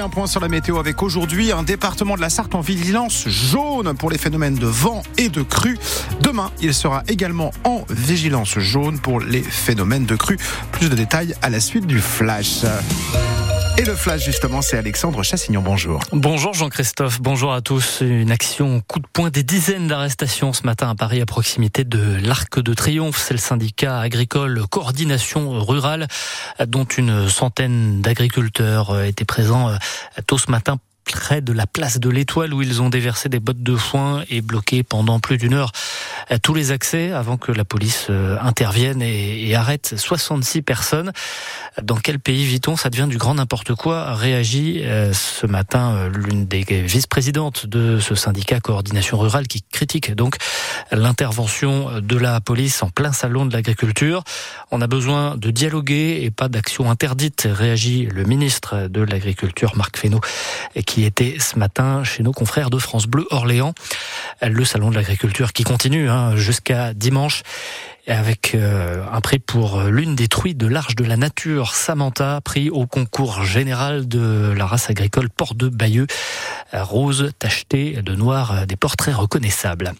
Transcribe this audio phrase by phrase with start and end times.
[0.00, 3.96] un point sur la météo avec aujourd'hui un département de la Sarthe en vigilance jaune
[3.96, 5.78] pour les phénomènes de vent et de crue.
[6.20, 10.38] Demain, il sera également en vigilance jaune pour les phénomènes de crue.
[10.72, 12.64] Plus de détails à la suite du flash.
[13.78, 15.60] Et le flash, justement, c'est Alexandre Chassignon.
[15.60, 16.00] Bonjour.
[16.12, 18.00] Bonjour Jean-Christophe, bonjour à tous.
[18.00, 22.16] Une action coup de poing des dizaines d'arrestations ce matin à Paris à proximité de
[22.22, 23.18] l'Arc de Triomphe.
[23.18, 26.08] C'est le syndicat agricole Coordination Rurale
[26.66, 29.76] dont une centaine d'agriculteurs étaient présents euh,
[30.26, 30.78] tôt ce matin
[31.12, 34.40] près de la place de l'Étoile où ils ont déversé des bottes de foin et
[34.40, 35.78] bloqué pendant plus d'une heure euh,
[36.42, 41.12] tous les accès avant que la police euh, intervienne et, arrête 66 personnes.
[41.80, 42.76] Dans quel pays vit-on?
[42.76, 44.14] Ça devient du grand n'importe quoi.
[44.14, 50.36] Réagit euh, ce matin l'une des vice-présidentes de ce syndicat coordination rurale qui critique donc
[50.90, 54.24] l'intervention de la police en plein salon de l'agriculture.
[54.70, 59.96] On a besoin de dialoguer et pas d'action interdite, réagit le ministre de l'Agriculture Marc
[59.96, 60.20] Fesneau
[60.84, 63.74] qui était ce matin chez nos confrères de France Bleu Orléans.
[64.42, 67.42] Le salon de l'agriculture qui continue hein, jusqu'à dimanche
[68.06, 72.70] avec euh, un prix pour l'une des truies de l'Arche de la Nature, Samantha, prix
[72.70, 76.06] au concours général de la race agricole Port de Bayeux,
[76.72, 79.92] rose tachetée de noir, des portraits reconnaissables.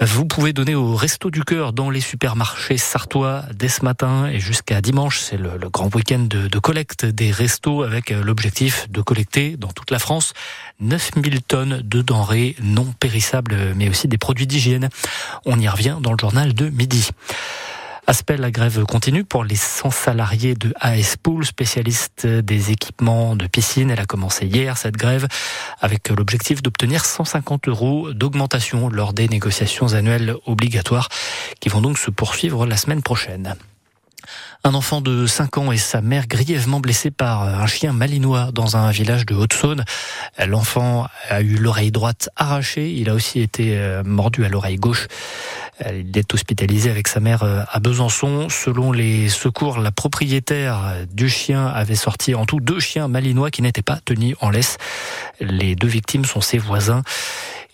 [0.00, 4.40] Vous pouvez donner au Resto du Cœur dans les supermarchés sartois dès ce matin et
[4.40, 5.20] jusqu'à dimanche.
[5.20, 9.90] C'est le, grand week-end de, de, collecte des restos avec l'objectif de collecter dans toute
[9.90, 10.32] la France
[10.80, 14.88] 9000 tonnes de denrées non périssables mais aussi des produits d'hygiène.
[15.44, 17.10] On y revient dans le journal de midi.
[18.12, 23.46] Aspect, la grève continue pour les 100 salariés de AS Pool, spécialistes des équipements de
[23.46, 23.90] piscine.
[23.90, 25.26] Elle a commencé hier, cette grève,
[25.80, 31.08] avec l'objectif d'obtenir 150 euros d'augmentation lors des négociations annuelles obligatoires
[31.58, 33.54] qui vont donc se poursuivre la semaine prochaine.
[34.64, 38.76] Un enfant de 5 ans et sa mère grièvement blessés par un chien malinois dans
[38.76, 39.84] un village de Haute-Saône.
[40.46, 42.92] L'enfant a eu l'oreille droite arrachée.
[42.92, 45.08] Il a aussi été euh, mordu à l'oreille gauche.
[45.80, 48.48] Il est hospitalisé avec sa mère euh, à Besançon.
[48.48, 53.62] Selon les secours, la propriétaire du chien avait sorti en tout deux chiens malinois qui
[53.62, 54.76] n'étaient pas tenus en laisse.
[55.40, 57.02] Les deux victimes sont ses voisins.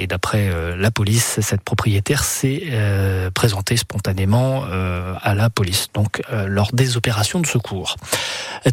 [0.00, 5.88] Et d'après euh, la police, cette propriétaire s'est euh, présentée spontanément euh, à la police,
[5.92, 7.96] donc lors des opérations de secours.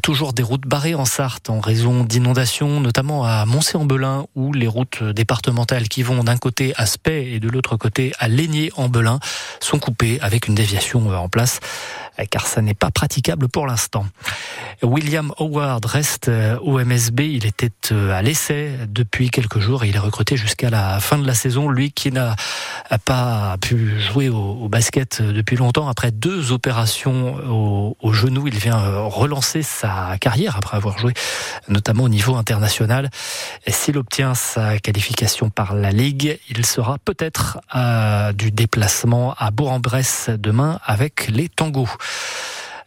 [0.01, 5.03] Toujours des routes barrées en Sarthe en raison d'inondations, notamment à Moncé-en-Belin, où les routes
[5.03, 9.19] départementales qui vont d'un côté à Spey et de l'autre côté à Laigné-en-Belin
[9.59, 11.59] sont coupées avec une déviation en place
[12.31, 14.03] car ça n'est pas praticable pour l'instant.
[14.81, 17.19] William Howard reste au MSB.
[17.19, 21.27] Il était à l'essai depuis quelques jours et il est recruté jusqu'à la fin de
[21.27, 21.69] la saison.
[21.69, 22.35] Lui qui n'a
[23.05, 27.35] pas pu jouer au, basket depuis longtemps, après deux opérations
[28.01, 31.13] au, genou, il vient euh, relancer sa carrière après avoir joué
[31.67, 33.09] notamment au niveau international.
[33.67, 37.59] S'il obtient sa qualification par la Ligue, il sera peut-être
[38.33, 41.89] du déplacement à Bourg-en-Bresse demain avec les tangos.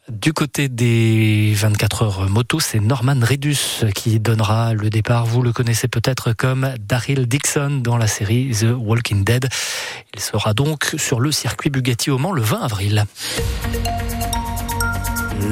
[0.08, 5.26] Du côté des 24 heures moto, c'est Norman Redus qui donnera le départ.
[5.26, 9.48] Vous le connaissez peut-être comme Daryl Dixon dans la série The Walking Dead.
[10.14, 13.04] Il sera donc sur le circuit Bugatti au Mans le 20 avril.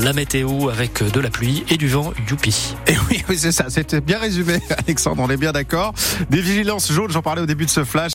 [0.01, 2.75] La météo avec de la pluie et du vent, youpi.
[2.87, 5.93] Et oui, oui c'est ça, c'était bien résumé, Alexandre, on est bien d'accord.
[6.31, 8.07] Des vigilances jaunes, j'en parlais au début de ce flash.